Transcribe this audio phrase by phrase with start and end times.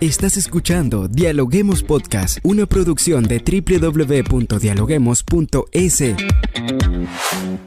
[0.00, 6.04] Estás escuchando Dialoguemos Podcast, una producción de www.dialoguemos.es.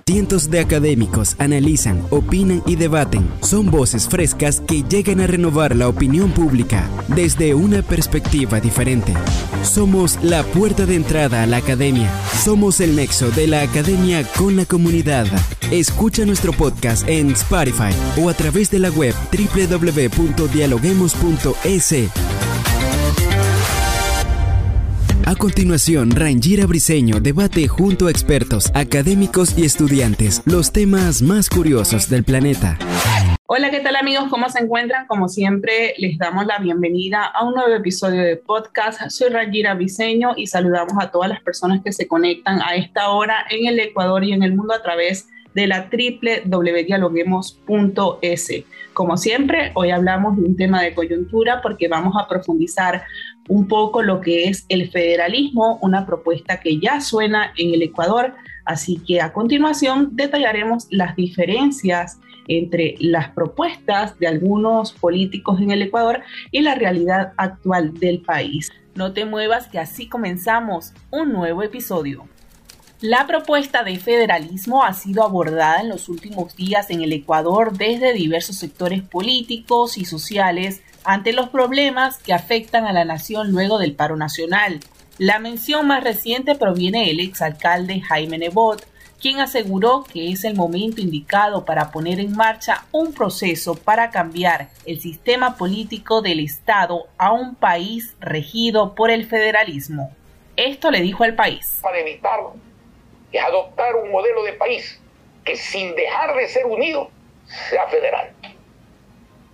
[0.07, 3.29] Cientos de académicos analizan, opinan y debaten.
[3.41, 9.13] Son voces frescas que llegan a renovar la opinión pública desde una perspectiva diferente.
[9.61, 12.11] Somos la puerta de entrada a la academia.
[12.43, 15.27] Somos el nexo de la academia con la comunidad.
[15.69, 22.22] Escucha nuestro podcast en Spotify o a través de la web www.dialoguemos.es.
[25.25, 32.09] A continuación, Rangira Briseño debate junto a expertos, académicos y estudiantes los temas más curiosos
[32.09, 32.77] del planeta.
[33.47, 34.25] Hola, ¿qué tal amigos?
[34.29, 35.07] ¿Cómo se encuentran?
[35.07, 39.09] Como siempre, les damos la bienvenida a un nuevo episodio de podcast.
[39.09, 43.45] Soy Rangira Briseño y saludamos a todas las personas que se conectan a esta hora
[43.49, 48.63] en el Ecuador y en el mundo a través de la www.dialoguemos.es.
[48.93, 53.03] Como siempre, hoy hablamos de un tema de coyuntura porque vamos a profundizar
[53.49, 58.35] un poco lo que es el federalismo, una propuesta que ya suena en el Ecuador.
[58.65, 65.81] Así que a continuación detallaremos las diferencias entre las propuestas de algunos políticos en el
[65.81, 68.71] Ecuador y la realidad actual del país.
[68.93, 72.27] No te muevas que así comenzamos un nuevo episodio.
[73.05, 78.13] La propuesta de federalismo ha sido abordada en los últimos días en el Ecuador desde
[78.13, 83.93] diversos sectores políticos y sociales ante los problemas que afectan a la nación luego del
[83.93, 84.79] paro nacional.
[85.17, 88.87] La mención más reciente proviene del exalcalde Jaime Nebot,
[89.19, 94.69] quien aseguró que es el momento indicado para poner en marcha un proceso para cambiar
[94.85, 100.09] el sistema político del Estado a un país regido por el federalismo.
[100.55, 101.79] Esto le dijo al país.
[101.81, 102.72] Para evitarlo
[103.33, 104.99] es adoptar un modelo de país
[105.43, 107.09] que sin dejar de ser unido
[107.69, 108.31] sea federal.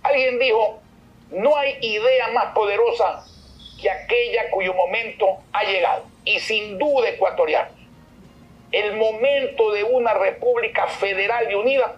[0.02, 0.80] Alguien dijo,
[1.30, 3.24] no hay idea más poderosa
[3.80, 7.70] que aquella cuyo momento ha llegado, y sin duda ecuatoriano.
[8.72, 11.96] El momento de una república federal y unida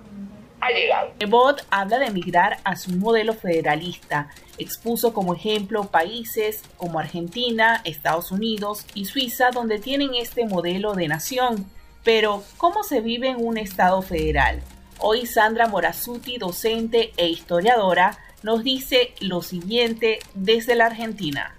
[0.62, 1.12] ha llegado.
[1.28, 4.28] Bot habla de migrar a su modelo federalista.
[4.59, 11.09] Expuso como ejemplo países como Argentina, Estados Unidos y Suiza donde tienen este modelo de
[11.09, 11.67] nación.
[12.05, 14.62] Pero, ¿cómo se vive en un Estado federal?
[14.99, 21.56] Hoy Sandra Morazuti, docente e historiadora, nos dice lo siguiente desde la Argentina.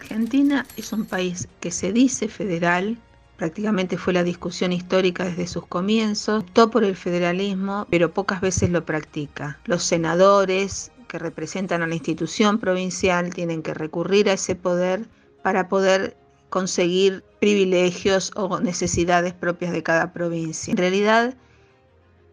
[0.00, 2.98] Argentina es un país que se dice federal,
[3.36, 8.70] prácticamente fue la discusión histórica desde sus comienzos, optó por el federalismo, pero pocas veces
[8.70, 9.58] lo practica.
[9.64, 15.06] Los senadores que representan a la institución provincial tienen que recurrir a ese poder
[15.42, 16.16] para poder
[16.48, 20.70] conseguir privilegios o necesidades propias de cada provincia.
[20.70, 21.34] En realidad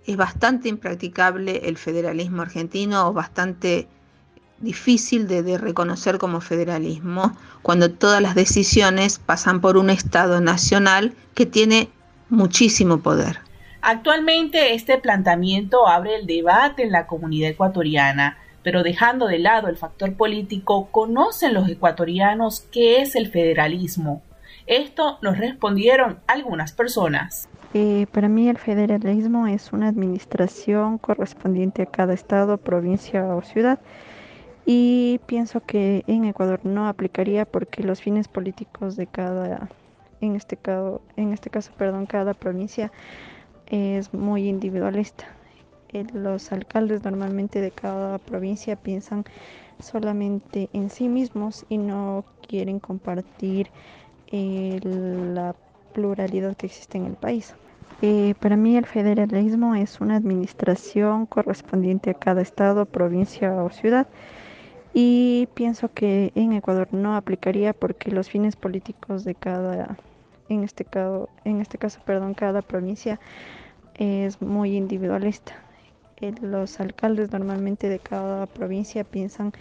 [0.05, 3.87] es bastante impracticable el federalismo argentino o bastante
[4.59, 11.45] difícil de, reconocer como federalismo cuando todas las decisiones pasan por un Estado nacional que
[11.45, 11.89] tiene
[12.29, 13.39] muchísimo poder.
[13.81, 19.75] Actualmente este planteamiento abre el debate en la comunidad ecuatoriana, pero dejando de lado el
[19.75, 24.21] factor político, ¿conocen los ecuatorianos qué es el federalismo?
[24.67, 27.49] Esto nos respondieron algunas personas.
[27.73, 33.79] Eh, para mí el federalismo es una administración correspondiente a cada estado, provincia o ciudad
[34.65, 39.69] y pienso que en Ecuador no aplicaría porque los fines políticos de cada,
[40.21, 42.91] en este caso, en este caso, perdón, cada provincia
[43.67, 45.25] es muy individualista.
[46.13, 49.25] los alcaldes normalmente de cada provincia piensan
[49.79, 53.67] solamente en sí mismos y no quieren compartir
[54.31, 55.55] eh, la
[55.93, 57.53] pluralidad que existe en el país.
[58.01, 64.07] Eh, para mí el federalismo es una administración correspondiente a cada estado, provincia o ciudad
[64.93, 69.97] y pienso que en Ecuador no aplicaría porque los fines políticos de cada,
[70.49, 73.19] en este caso, en este caso, perdón, cada provincia
[73.95, 75.53] es muy individualista.
[76.41, 79.51] los alcaldes normalmente de cada provincia piensan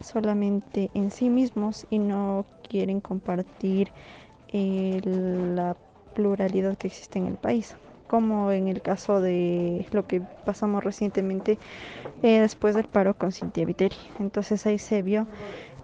[0.00, 3.90] solamente en sí mismos y no quieren compartir
[4.48, 5.76] eh, la
[6.14, 11.58] pluralidad que existe en el país como en el caso de lo que pasamos recientemente
[12.22, 13.96] eh, después del paro con Cintia Viteri.
[14.18, 15.26] Entonces ahí se vio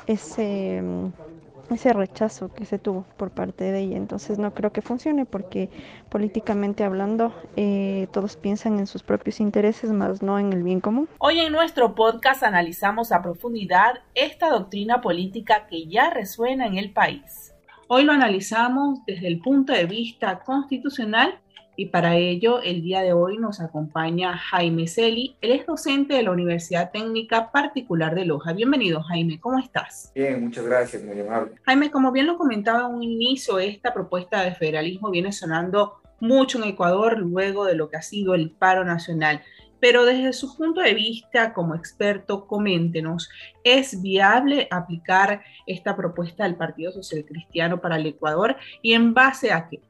[0.06, 3.96] ese, mm, ese rechazo que se tuvo por parte de ella.
[3.96, 5.70] Entonces no creo que funcione porque
[6.08, 11.08] políticamente hablando eh, todos piensan en sus propios intereses más no en el bien común.
[11.18, 16.92] Hoy en nuestro podcast analizamos a profundidad esta doctrina política que ya resuena en el
[16.92, 17.52] país.
[17.88, 21.41] Hoy lo analizamos desde el punto de vista constitucional
[21.74, 25.36] Y para ello, el día de hoy nos acompaña Jaime Celi.
[25.40, 28.52] Él es docente de la Universidad Técnica Particular de Loja.
[28.52, 29.40] Bienvenido, Jaime.
[29.40, 30.12] ¿Cómo estás?
[30.14, 31.52] Bien, muchas gracias, muy amable.
[31.62, 36.58] Jaime, como bien lo comentaba en un inicio, esta propuesta de federalismo viene sonando mucho
[36.58, 39.40] en Ecuador luego de lo que ha sido el paro nacional.
[39.80, 43.30] Pero desde su punto de vista como experto, coméntenos,
[43.64, 49.52] ¿es viable aplicar esta propuesta del Partido Social Cristiano para el Ecuador y en base
[49.52, 49.80] a qué?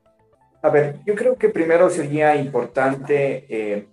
[0.62, 3.88] A ver, yo creo que primero sería importante eh,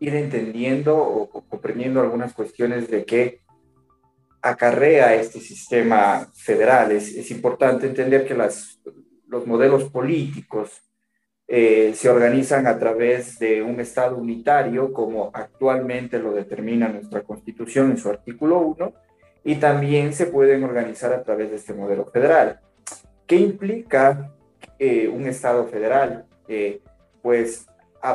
[0.00, 3.40] ir entendiendo o, comprendiendo algunas cuestiones de qué
[4.42, 6.92] acarrea este sistema federal.
[6.92, 8.80] Es, importante entender que las,
[9.28, 10.82] los modelos políticos
[11.48, 17.92] eh, se organizan a través de un Estado unitario, como actualmente lo determina nuestra Constitución
[17.92, 18.92] en su artículo 1,
[19.44, 22.60] y también se pueden organizar a través de este modelo federal.
[23.26, 24.34] ¿Qué implica
[24.80, 26.24] eh, un Estado federal.
[26.48, 26.80] Eh,
[27.20, 27.66] pues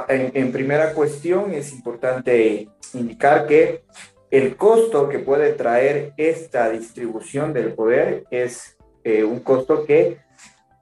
[0.10, 3.84] en, primera cuestión es importante indicar que
[4.32, 10.18] el costo que puede traer esta distribución del poder es eh, un costo que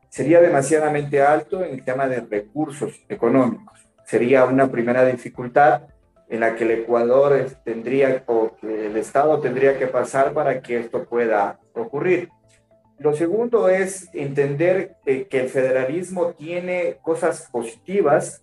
[0.08, 3.78] sería demasiadamente alto en el tema de recursos económicos.
[4.06, 5.82] Sería una primera dificultad
[6.30, 10.80] en la que el Ecuador tendría o que el Estado tendría que pasar para que
[10.80, 12.30] esto pueda ocurrir.
[13.00, 18.42] Lo segundo es entender eh, que el federalismo tiene cosas positivas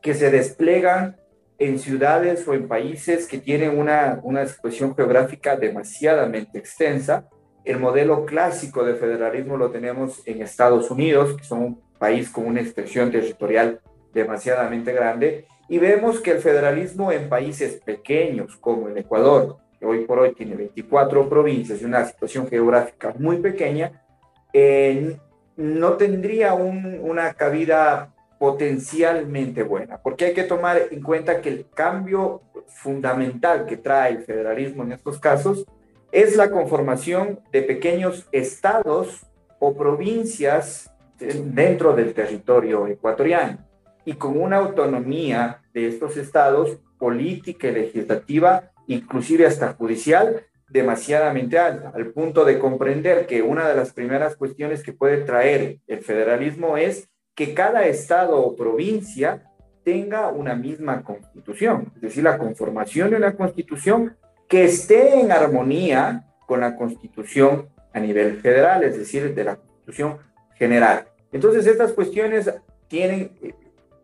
[0.00, 1.16] que se desplegan
[1.58, 7.28] en ciudades o en países que tienen una, una expresión geográfica demasiadamente extensa.
[7.64, 12.46] El modelo clásico de federalismo lo tenemos en Estados Unidos, que son un país con
[12.46, 13.80] una extensión territorial
[14.14, 20.04] demasiadamente grande, y vemos que el federalismo en países pequeños como el Ecuador, que hoy
[20.04, 24.04] por hoy tiene 24 provincias y una situación geográfica muy pequeña,
[24.52, 25.16] eh,
[25.56, 32.42] no tendría una cabida potencialmente buena, porque hay que tomar en cuenta que el cambio
[32.68, 35.66] fundamental que trae el federalismo en estos casos
[36.12, 39.26] es la conformación de pequeños estados
[39.58, 43.58] o provincias dentro del territorio ecuatoriano
[44.04, 51.92] y con una autonomía de estos estados política y legislativa inclusive hasta judicial, demasiadamente alta,
[51.94, 56.76] al punto de comprender que una de las primeras cuestiones que puede traer el federalismo
[56.76, 59.44] es que cada estado o provincia
[59.84, 64.16] tenga una misma constitución, es decir, la conformación de una constitución
[64.48, 70.18] que esté en armonía con la constitución a nivel federal, es decir, de la constitución
[70.56, 71.06] general.
[71.32, 72.52] Entonces, estas cuestiones
[72.88, 73.54] tienen eh,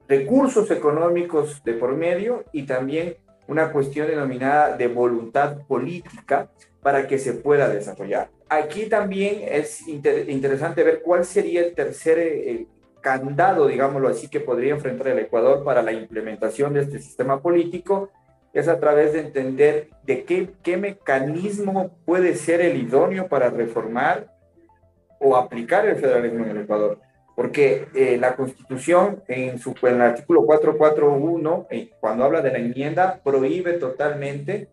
[0.08, 3.16] recursos económicos de por medio y también
[3.48, 6.48] una cuestión denominada de voluntad política
[6.82, 8.28] para que se pueda desarrollar.
[8.48, 12.66] Aquí también es interesante ver cuál sería el tercer eh,
[13.00, 18.10] candado, digámoslo así, que podría enfrentar el Ecuador para la implementación de este sistema político,
[18.52, 24.32] es a través de entender de qué, qué mecanismo puede ser el idóneo para reformar
[25.20, 27.00] o aplicar el federalismo en el Ecuador
[27.36, 32.58] porque eh, la Constitución en, su, en el artículo 441, eh, cuando habla de la
[32.58, 34.68] enmienda, prohíbe totalmente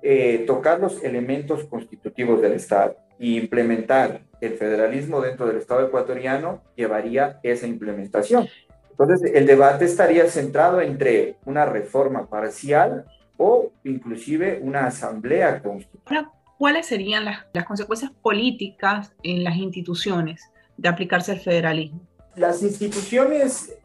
[0.00, 6.62] eh, tocar los elementos constitutivos del Estado y implementar el federalismo dentro del Estado ecuatoriano
[6.76, 8.46] llevaría esa implementación.
[8.90, 13.06] Entonces, el debate estaría centrado entre una reforma parcial
[13.36, 16.28] o inclusive una asamblea constitucional.
[16.58, 22.00] ¿Cuáles serían las, las consecuencias políticas en las instituciones de aplicarse el federalismo?
[22.36, 23.76] Las instituciones,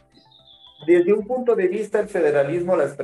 [0.88, 2.98] desde un punto de vista, el federalismo las,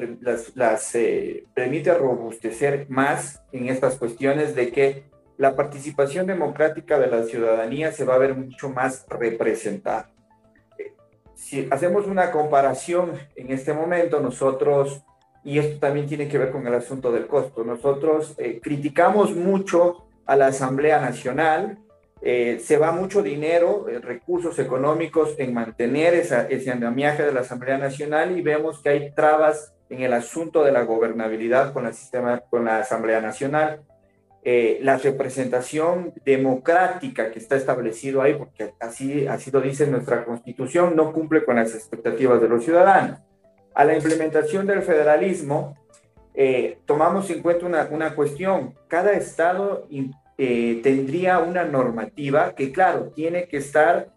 [0.55, 5.03] las, eh, permite robustecer más en estas cuestiones de que
[5.37, 10.09] la participación democrática de la ciudadanía se va a ver mucho más representada.
[11.35, 15.03] Si hacemos una comparación en este momento, nosotros,
[15.43, 20.07] y esto también tiene que ver con el asunto del costo, nosotros eh, criticamos mucho
[20.25, 21.77] a la Asamblea Nacional
[22.27, 27.77] eh, se va mucho dinero, eh, recursos económicos en mantener ese andamiaje de la Asamblea
[27.77, 32.39] Nacional y vemos que hay trabas en el asunto de la gobernabilidad con, el sistema,
[32.49, 33.81] con la Asamblea Nacional.
[34.43, 40.95] Eh, la representación democrática que está establecido ahí, porque así, así lo dice nuestra constitución,
[40.95, 43.19] no cumple con las expectativas de los ciudadanos.
[43.75, 45.77] A la implementación del federalismo,
[46.85, 48.73] tomamos en cuenta una, una cuestión.
[48.87, 49.85] Cada estado
[50.37, 54.09] eh, tendría una normativa que, claro, tiene que estar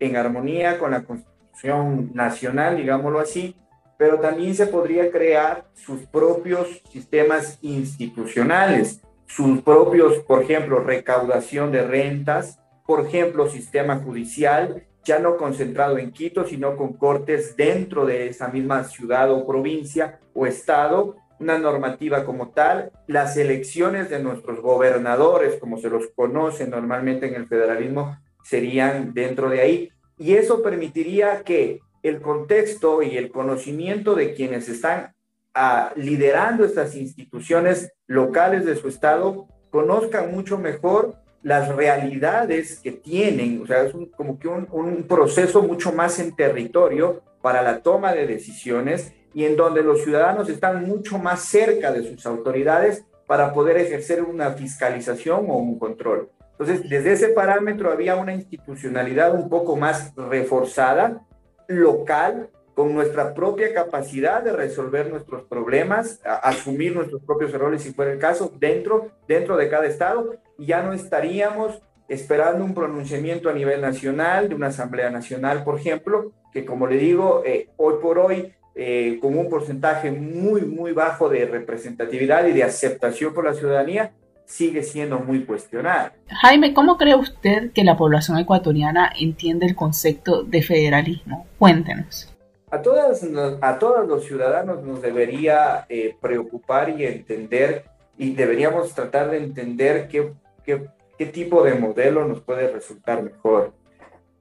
[0.00, 3.56] en armonía con la Constitución Nacional, digámoslo así,
[3.98, 11.82] pero también se podría crear sus propios sistemas institucionales, sus propios, por ejemplo, recaudación de
[11.82, 18.28] rentas, por ejemplo, sistema judicial, ya no concentrado en Quito, sino con cortes dentro de
[18.28, 24.60] esa misma ciudad o provincia o estado, una normativa como tal, las elecciones de nuestros
[24.60, 29.90] gobernadores, como se los conoce normalmente en el federalismo, serían dentro de ahí.
[30.18, 35.12] Y eso permitiría que el contexto y el conocimiento de quienes están
[35.54, 43.62] ah, liderando estas instituciones locales de su estado conozcan mucho mejor las realidades que tienen,
[43.62, 48.12] o sea, es como que un, un proceso mucho más en territorio para la toma
[48.12, 53.52] de decisiones y en donde los ciudadanos están mucho más cerca de sus autoridades para
[53.52, 56.30] poder ejercer una fiscalización o un control.
[56.52, 61.20] Entonces, desde ese parámetro había una institucionalidad un poco más reforzada,
[61.68, 68.12] local, con nuestra propia capacidad de resolver nuestros problemas, asumir nuestros propios errores si fuera
[68.12, 73.52] el caso, dentro, dentro de cada estado, y ya no estaríamos esperando un pronunciamiento a
[73.52, 78.18] nivel nacional, de una Asamblea Nacional, por ejemplo, que como le digo, eh, hoy por
[78.18, 83.54] hoy, eh, con un porcentaje muy, muy bajo de representatividad y de aceptación por la
[83.54, 84.12] ciudadanía,
[84.44, 86.12] sigue siendo muy cuestionada.
[86.28, 91.46] Jaime, ¿cómo cree usted que la población ecuatoriana entiende el concepto de federalismo?
[91.58, 92.36] Cuéntenos.
[92.70, 93.26] A, todas,
[93.62, 97.84] a todos los ciudadanos nos debería eh, preocupar y entender,
[98.18, 100.32] y deberíamos tratar de entender qué,
[100.64, 103.72] qué, qué tipo de modelo nos puede resultar mejor.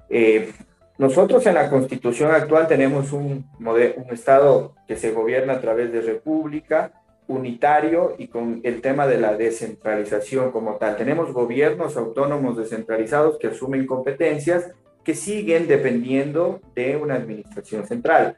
[0.09, 0.51] Eh,
[0.97, 6.01] nosotros en la constitución actual tenemos un, un Estado que se gobierna a través de
[6.01, 6.93] república,
[7.27, 10.95] unitario y con el tema de la descentralización como tal.
[10.95, 14.71] Tenemos gobiernos autónomos descentralizados que asumen competencias
[15.03, 18.37] que siguen dependiendo de una administración central.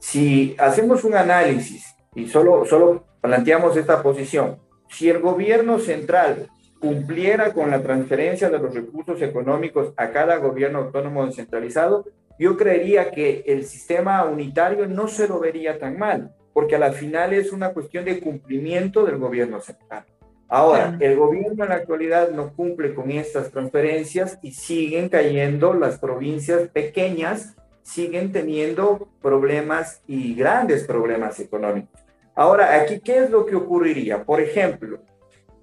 [0.00, 6.48] Si hacemos un análisis y solo, solo planteamos esta posición, si el gobierno central
[6.80, 12.06] cumpliera con la transferencia de los recursos económicos a cada gobierno autónomo descentralizado,
[12.38, 16.90] yo creería que el sistema unitario no se lo vería tan mal porque a la
[16.90, 20.04] final es una cuestión de cumplimiento del gobierno central.
[20.48, 26.00] Ahora, el gobierno en la actualidad no cumple con estas transferencias y siguen cayendo las
[26.00, 32.00] provincias pequeñas, siguen teniendo problemas y grandes problemas económicos.
[32.34, 34.24] Ahora, aquí, ¿qué es lo que ocurriría?
[34.24, 34.98] Por ejemplo,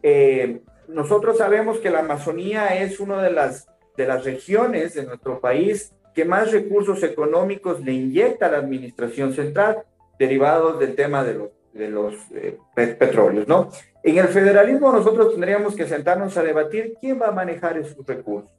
[0.01, 5.39] eh, nosotros sabemos que la Amazonía es una de las, de las regiones de nuestro
[5.39, 9.83] país que más recursos económicos le inyecta a la administración central
[10.17, 13.69] derivados del tema de los, de los eh, petróleos, ¿no?
[14.01, 18.49] En el federalismo nosotros tendríamos que sentarnos a debatir quién va a manejar esos recursos.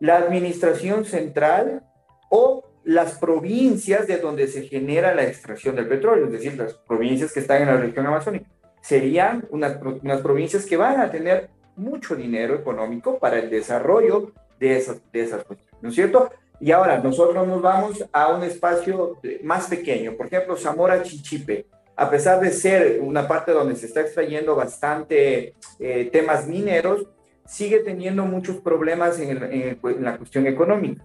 [0.00, 1.82] La administración central
[2.28, 7.32] o las provincias de donde se genera la extracción del petróleo, es decir, las provincias
[7.32, 8.46] que están en la región amazónica.
[8.82, 14.76] Serían unas, unas provincias que van a tener mucho dinero económico para el desarrollo de
[14.76, 16.30] esas, de esas cuestiones, ¿no es cierto?
[16.60, 21.66] Y ahora nosotros nos vamos a un espacio más pequeño, por ejemplo, Zamora Chichipe.
[21.96, 27.08] A pesar de ser una parte donde se está extrayendo bastante eh, temas mineros,
[27.44, 31.04] sigue teniendo muchos problemas en, la cuestión económica.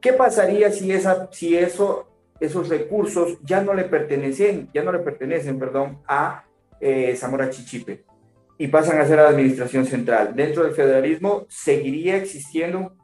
[0.00, 2.08] ¿Qué pasaría si, esa, si eso,
[2.40, 6.44] esos recursos ya no le pertenecen, ya no le pertenecen, perdón, a
[6.80, 8.04] eh, Zamora Chichipe
[8.58, 10.34] y pasan a ser la administración central?
[10.34, 12.96] Dentro del federalismo seguiría existiendo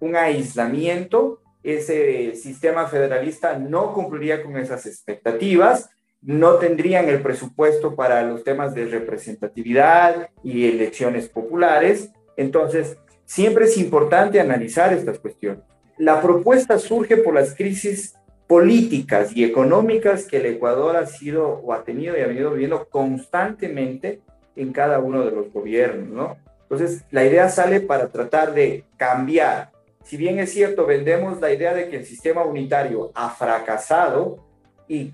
[0.00, 5.90] un aislamiento, ese sistema federalista no cumpliría con esas expectativas,
[6.22, 12.10] no tendrían el presupuesto para los temas de representatividad y elecciones populares.
[12.36, 15.62] Entonces, siempre es importante analizar estas cuestiones.
[15.98, 18.14] La propuesta surge por las crisis
[18.46, 22.86] políticas y económicas que el Ecuador ha sido o ha tenido y ha venido viviendo
[22.88, 24.20] constantemente
[24.54, 26.36] en cada uno de los gobiernos, ¿no?
[26.62, 29.70] Entonces, la idea sale para tratar de cambiar
[30.06, 34.38] si bien es cierto, vendemos la idea de que el sistema unitario ha fracasado
[34.86, 35.12] y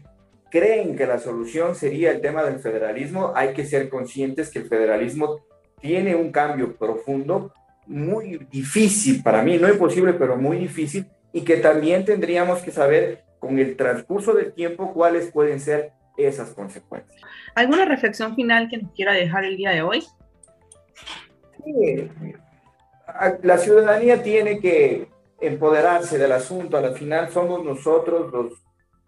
[0.50, 4.68] creen que la solución sería el tema del federalismo, hay que ser conscientes que el
[4.68, 5.40] federalismo
[5.80, 7.54] tiene un cambio profundo,
[7.86, 13.24] muy difícil para mí, no imposible, pero muy difícil, y que también tendríamos que saber
[13.38, 17.20] con el transcurso del tiempo cuáles pueden ser esas consecuencias.
[17.54, 20.04] ¿Alguna reflexión final que nos quiera dejar el día de hoy?
[21.64, 22.10] Sí,
[23.42, 25.08] la ciudadanía tiene que
[25.40, 26.76] empoderarse del asunto.
[26.76, 28.64] Al final somos nosotros los,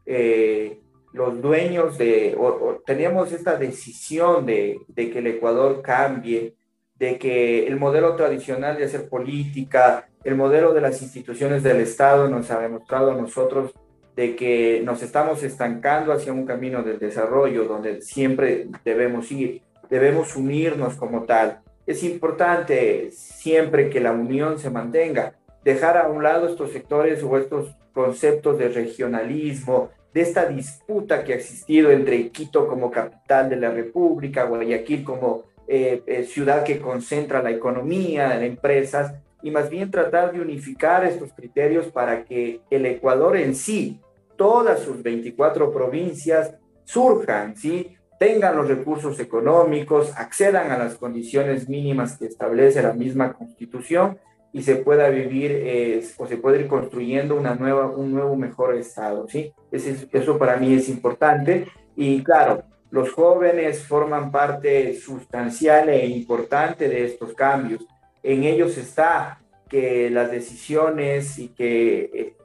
[0.06, 0.80] eh,
[1.12, 6.54] los dueños de, o, tenemos esta decisión de, de, que el Ecuador cambie,
[6.98, 12.28] de que el modelo tradicional de hacer política, el modelo de las instituciones del Estado
[12.28, 13.72] nos ha demostrado a nosotros
[14.16, 20.36] de que nos estamos estancando hacia un camino del desarrollo donde siempre debemos ir, debemos
[20.36, 25.34] unirnos como tal es importante siempre que la unión se mantenga.
[25.64, 31.32] dejar a un lado estos sectores o estos conceptos de regionalismo, de esta disputa que
[31.32, 36.78] ha existido entre Quito como capital de la República, Guayaquil como eh, eh, ciudad que
[36.78, 42.60] concentra la economía, las empresas, y más bien tratar de unificar estos criterios para que
[42.70, 44.00] el Ecuador en sí,
[44.36, 46.54] todas sus 24 provincias,
[46.84, 47.96] surjan, ¿sí?
[48.18, 54.18] tengan los recursos económicos, accedan a las condiciones mínimas que establece la misma constitución
[54.52, 59.26] y se pueda vivir o se puede ir construyendo una nueva, un nuevo mejor estado.
[59.28, 59.52] ¿sí?
[59.72, 61.66] eso para mí es importante
[61.96, 67.84] y claro, los jóvenes forman parte sustancial e importante de estos cambios.
[68.22, 72.36] En ellos está que las decisiones y que eh,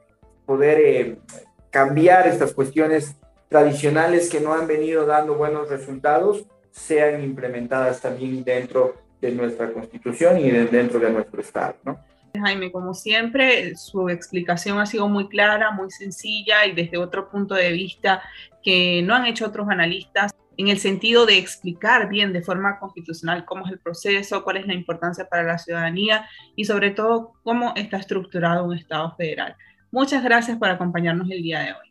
[0.44, 1.18] poder eh,
[1.70, 3.14] cambiar estas cuestiones
[3.48, 10.36] tradicionales que no han venido dando buenos resultados sean implementadas también dentro de nuestra constitución
[10.40, 11.76] y dentro de nuestro Estado.
[11.84, 12.00] ¿no?
[12.38, 17.54] Jaime, como siempre, su explicación ha sido muy clara, muy sencilla y desde otro punto
[17.54, 18.22] de vista
[18.62, 23.44] que no han hecho otros analistas en el sentido de explicar bien de forma constitucional
[23.46, 27.72] cómo es el proceso, cuál es la importancia para la ciudadanía y sobre todo cómo
[27.76, 29.56] está estructurado un Estado federal.
[29.90, 31.90] Muchas gracias por acompañarnos el día de hoy.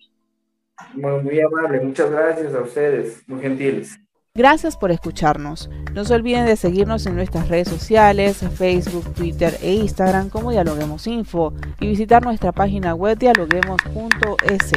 [0.94, 4.00] Muy, muy amable, muchas gracias a ustedes, muy gentiles.
[4.36, 5.70] Gracias por escucharnos.
[5.94, 11.08] No se olviden de seguirnos en nuestras redes sociales, Facebook, Twitter e Instagram como Dialoguemos
[11.08, 14.72] Info y visitar nuestra página web dialoguemos.es.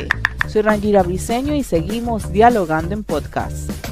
[0.50, 3.91] Soy Rangira Briseño y seguimos dialogando en podcast.